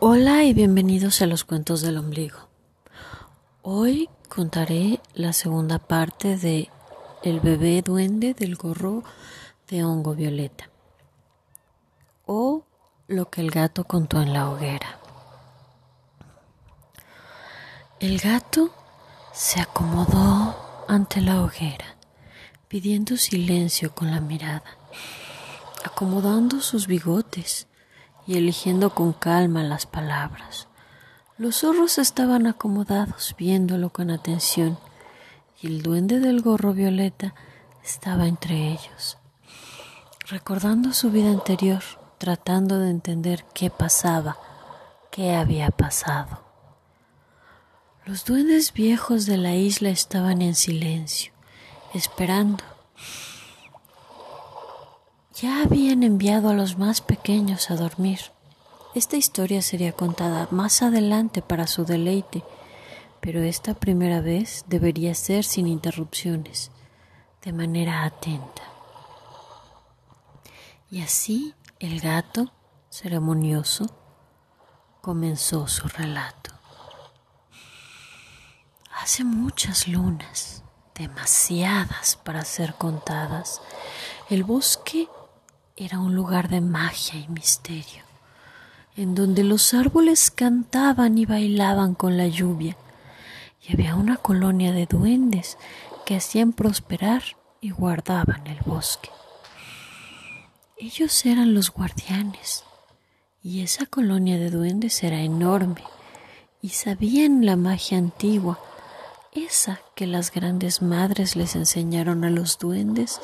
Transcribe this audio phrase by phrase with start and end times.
[0.00, 2.38] Hola y bienvenidos a los cuentos del ombligo.
[3.62, 6.70] Hoy contaré la segunda parte de
[7.24, 9.02] El bebé duende del gorro
[9.66, 10.70] de hongo violeta
[12.26, 12.62] o
[13.08, 15.00] lo que el gato contó en la hoguera.
[17.98, 18.70] El gato
[19.32, 21.96] se acomodó ante la hoguera,
[22.68, 24.62] pidiendo silencio con la mirada,
[25.84, 27.67] acomodando sus bigotes
[28.28, 30.68] y eligiendo con calma las palabras.
[31.38, 34.78] Los zorros estaban acomodados viéndolo con atención
[35.62, 37.34] y el duende del gorro violeta
[37.82, 39.16] estaba entre ellos,
[40.28, 41.82] recordando su vida anterior,
[42.18, 44.36] tratando de entender qué pasaba,
[45.10, 46.44] qué había pasado.
[48.04, 51.32] Los duendes viejos de la isla estaban en silencio,
[51.94, 52.62] esperando
[55.40, 58.18] ya habían enviado a los más pequeños a dormir.
[58.94, 62.42] Esta historia sería contada más adelante para su deleite,
[63.20, 66.72] pero esta primera vez debería ser sin interrupciones,
[67.42, 68.62] de manera atenta.
[70.90, 72.52] Y así el gato,
[72.90, 73.86] ceremonioso,
[75.00, 76.50] comenzó su relato.
[79.00, 80.64] Hace muchas lunas,
[80.96, 83.62] demasiadas para ser contadas,
[84.30, 85.08] el bosque
[85.80, 88.02] era un lugar de magia y misterio,
[88.96, 92.76] en donde los árboles cantaban y bailaban con la lluvia,
[93.62, 95.56] y había una colonia de duendes
[96.04, 97.22] que hacían prosperar
[97.60, 99.10] y guardaban el bosque.
[100.76, 102.64] Ellos eran los guardianes,
[103.40, 105.84] y esa colonia de duendes era enorme,
[106.60, 108.58] y sabían la magia antigua,
[109.32, 113.20] esa que las grandes madres les enseñaron a los duendes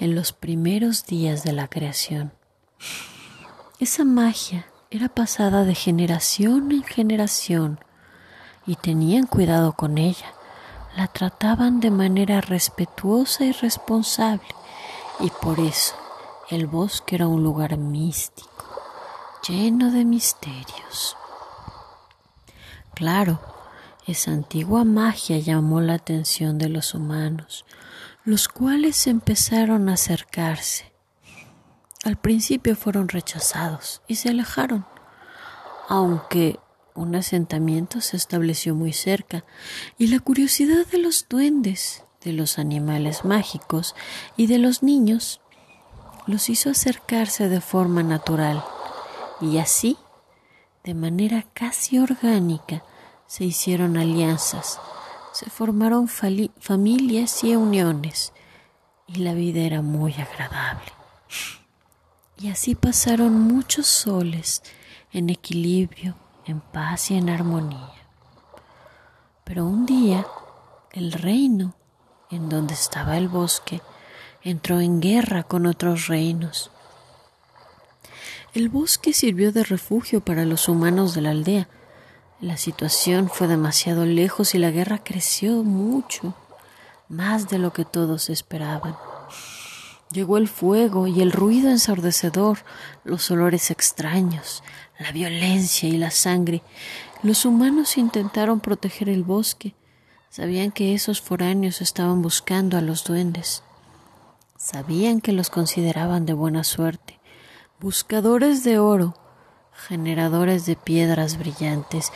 [0.00, 2.32] en los primeros días de la creación.
[3.78, 7.80] Esa magia era pasada de generación en generación
[8.66, 10.32] y tenían cuidado con ella.
[10.96, 14.46] La trataban de manera respetuosa y responsable
[15.20, 15.94] y por eso
[16.50, 18.64] el bosque era un lugar místico,
[19.48, 21.16] lleno de misterios.
[22.94, 23.40] Claro,
[24.06, 27.64] esa antigua magia llamó la atención de los humanos,
[28.24, 30.92] los cuales empezaron a acercarse.
[32.04, 34.84] Al principio fueron rechazados y se alejaron,
[35.88, 36.58] aunque
[36.94, 39.44] un asentamiento se estableció muy cerca
[39.98, 43.94] y la curiosidad de los duendes, de los animales mágicos
[44.36, 45.40] y de los niños
[46.26, 48.64] los hizo acercarse de forma natural
[49.40, 49.96] y así,
[50.84, 52.82] de manera casi orgánica,
[53.26, 54.80] se hicieron alianzas,
[55.32, 58.32] se formaron familias y uniones,
[59.06, 60.92] y la vida era muy agradable.
[62.38, 64.62] Y así pasaron muchos soles
[65.12, 67.92] en equilibrio, en paz y en armonía.
[69.44, 70.26] Pero un día
[70.94, 71.74] el reino,
[72.30, 73.82] en donde estaba el bosque,
[74.42, 76.70] entró en guerra con otros reinos.
[78.52, 81.68] El bosque sirvió de refugio para los humanos de la aldea,
[82.44, 86.34] la situación fue demasiado lejos y la guerra creció mucho,
[87.08, 88.96] más de lo que todos esperaban.
[90.12, 92.58] Llegó el fuego y el ruido ensordecedor,
[93.02, 94.62] los olores extraños,
[94.98, 96.62] la violencia y la sangre.
[97.22, 99.74] Los humanos intentaron proteger el bosque.
[100.28, 103.62] Sabían que esos foráneos estaban buscando a los duendes.
[104.58, 107.18] Sabían que los consideraban de buena suerte,
[107.80, 109.14] buscadores de oro,
[109.84, 112.12] generadores de piedras brillantes,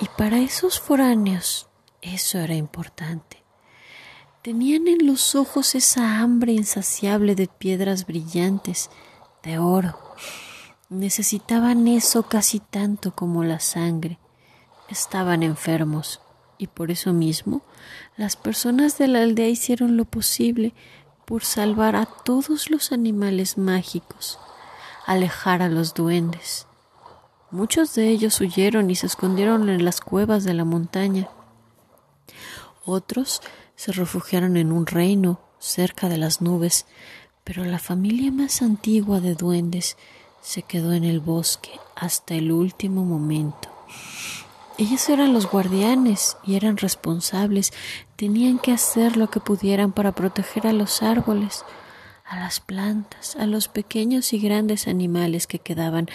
[0.00, 1.68] y para esos foráneos
[2.00, 3.42] eso era importante.
[4.42, 8.90] Tenían en los ojos esa hambre insaciable de piedras brillantes,
[9.44, 9.98] de oro.
[10.88, 14.18] Necesitaban eso casi tanto como la sangre.
[14.88, 16.20] Estaban enfermos
[16.58, 17.62] y por eso mismo
[18.16, 20.74] las personas de la aldea hicieron lo posible
[21.24, 24.38] por salvar a todos los animales mágicos,
[25.06, 26.66] alejar a los duendes,
[27.52, 31.28] Muchos de ellos huyeron y se escondieron en las cuevas de la montaña.
[32.86, 33.42] Otros
[33.76, 36.86] se refugiaron en un reino cerca de las nubes,
[37.44, 39.98] pero la familia más antigua de duendes
[40.40, 43.68] se quedó en el bosque hasta el último momento.
[44.78, 47.74] Ellos eran los guardianes y eran responsables,
[48.16, 51.66] tenían que hacer lo que pudieran para proteger a los árboles,
[52.24, 56.08] a las plantas, a los pequeños y grandes animales que quedaban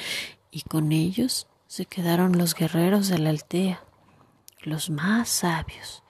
[0.52, 3.84] y con ellos se quedaron los guerreros de la aldea,
[4.62, 6.04] los más sabios.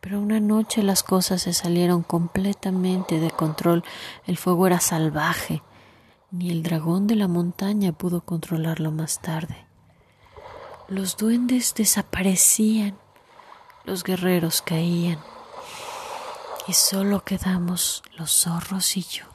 [0.00, 3.84] Pero una noche las cosas se salieron completamente de control,
[4.26, 5.62] el fuego era salvaje,
[6.30, 9.66] ni el dragón de la montaña pudo controlarlo más tarde.
[10.88, 12.98] los duendes desaparecían,
[13.84, 15.18] los guerreros caían
[16.66, 19.33] y solo quedamos los zorros y yo.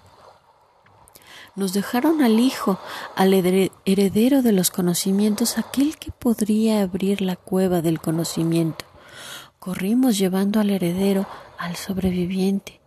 [1.55, 2.79] Nos dejaron al hijo,
[3.15, 8.85] al heredero de los conocimientos, aquel que podría abrir la cueva del conocimiento.
[9.59, 12.79] Corrimos llevando al heredero, al sobreviviente,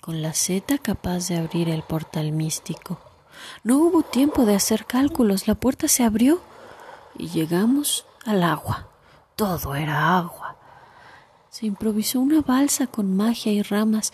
[0.00, 3.00] con la seta capaz de abrir el portal místico.
[3.64, 6.40] No hubo tiempo de hacer cálculos, la puerta se abrió
[7.18, 8.88] y llegamos al agua.
[9.36, 10.56] Todo era agua.
[11.50, 14.12] Se improvisó una balsa con magia y ramas.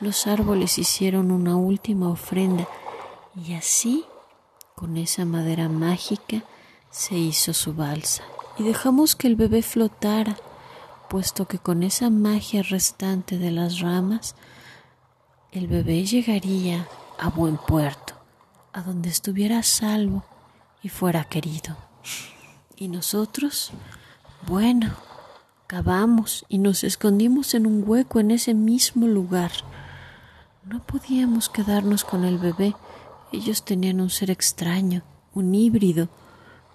[0.00, 2.66] Los árboles hicieron una última ofrenda
[3.46, 4.04] y así,
[4.74, 6.42] con esa madera mágica,
[6.90, 8.22] se hizo su balsa
[8.58, 10.36] y dejamos que el bebé flotara,
[11.08, 14.34] puesto que con esa magia restante de las ramas,
[15.52, 16.86] el bebé llegaría
[17.18, 18.14] a buen puerto,
[18.72, 20.24] a donde estuviera salvo
[20.82, 21.76] y fuera querido.
[22.76, 23.72] Y nosotros,
[24.46, 24.94] bueno,
[25.66, 29.52] cavamos y nos escondimos en un hueco en ese mismo lugar.
[30.64, 32.74] No podíamos quedarnos con el bebé,
[33.32, 35.02] ellos tenían un ser extraño,
[35.34, 36.08] un híbrido,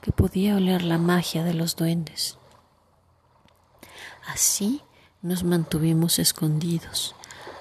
[0.02, 2.38] que podía oler la magia de los duendes.
[4.28, 4.82] Así
[5.22, 7.16] nos mantuvimos escondidos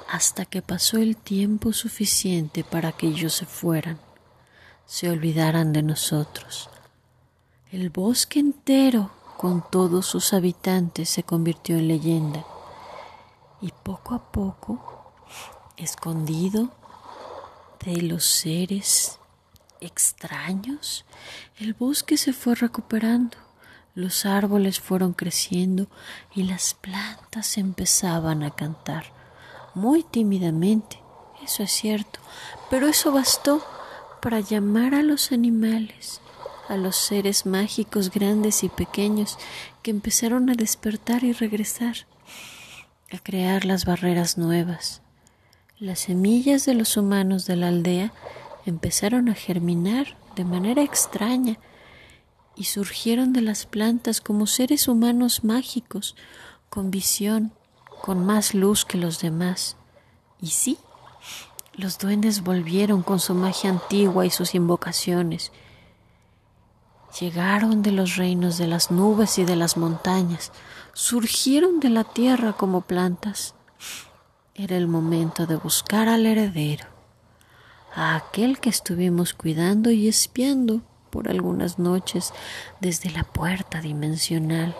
[0.08, 3.99] hasta que pasó el tiempo suficiente para que ellos se fueran,
[4.87, 6.69] se olvidaran de nosotros.
[7.73, 12.44] El bosque entero, con todos sus habitantes, se convirtió en leyenda
[13.61, 15.12] y poco a poco,
[15.76, 16.70] escondido
[17.84, 19.19] de los seres
[19.81, 21.04] extraños,
[21.58, 23.36] el bosque se fue recuperando,
[23.94, 25.88] los árboles fueron creciendo
[26.34, 29.12] y las plantas empezaban a cantar,
[29.75, 31.00] muy tímidamente,
[31.44, 32.20] eso es cierto,
[32.70, 33.64] pero eso bastó
[34.22, 36.22] para llamar a los animales,
[36.69, 39.38] a los seres mágicos grandes y pequeños
[39.82, 42.06] que empezaron a despertar y regresar,
[43.12, 45.02] a crear las barreras nuevas,
[45.81, 48.12] las semillas de los humanos de la aldea
[48.65, 51.59] empezaron a germinar de manera extraña
[52.55, 56.15] y surgieron de las plantas como seres humanos mágicos,
[56.71, 57.53] con visión,
[58.03, 59.76] con más luz que los demás.
[60.41, 60.79] Y sí,
[61.73, 65.50] los duendes volvieron con su magia antigua y sus invocaciones.
[67.19, 70.53] Llegaron de los reinos de las nubes y de las montañas,
[70.93, 73.55] surgieron de la tierra como plantas
[74.56, 76.87] era el momento de buscar al heredero,
[77.93, 82.33] a aquel que estuvimos cuidando y espiando por algunas noches
[82.81, 84.77] desde la puerta dimensional.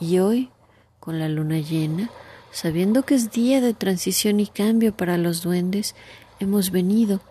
[0.00, 0.50] Y hoy,
[1.00, 2.10] con la luna llena,
[2.50, 5.94] sabiendo que es día de transición y cambio para los duendes,
[6.38, 7.22] hemos venido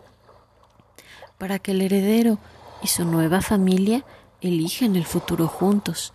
[1.37, 2.39] para que el heredero
[2.81, 4.03] y su nueva familia
[4.41, 6.13] elijan el futuro juntos.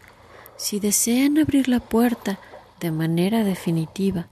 [0.56, 2.40] Si desean abrir la puerta
[2.80, 4.28] de manera definitiva,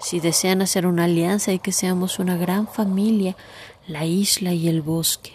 [0.00, 3.36] si desean hacer una alianza y que seamos una gran familia,
[3.86, 5.32] la isla y el bosque.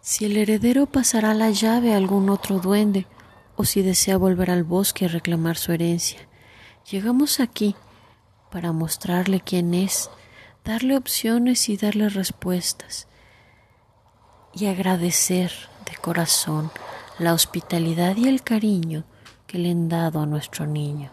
[0.00, 3.06] Si el heredero pasará la llave a algún otro duende,
[3.56, 6.20] o si desea volver al bosque y reclamar su herencia.
[6.90, 7.76] Llegamos aquí
[8.50, 10.10] para mostrarle quién es,
[10.64, 13.08] darle opciones y darle respuestas,
[14.54, 15.52] y agradecer
[15.88, 16.70] de corazón
[17.18, 19.04] la hospitalidad y el cariño
[19.46, 21.12] que le han dado a nuestro niño,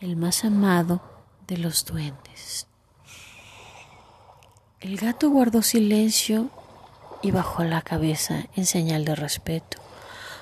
[0.00, 1.13] el más amado
[1.46, 2.66] de los duendes.
[4.80, 6.50] El gato guardó silencio
[7.22, 9.78] y bajó la cabeza en señal de respeto,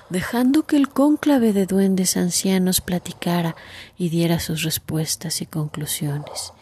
[0.09, 3.55] dejando que el cónclave de duendes ancianos platicara
[3.97, 6.53] y diera sus respuestas y conclusiones.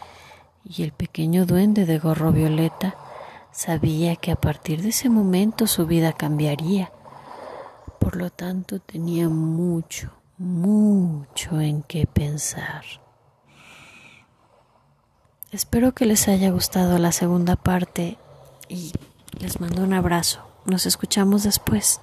[0.64, 2.96] Y el pequeño duende de gorro violeta
[3.52, 6.92] sabía que a partir de ese momento su vida cambiaría.
[8.00, 12.84] Por lo tanto, tenía mucho, mucho en qué pensar.
[15.52, 18.18] Espero que les haya gustado la segunda parte
[18.70, 18.94] y
[19.38, 20.40] les mando un abrazo.
[20.66, 22.00] Nos escuchamos después.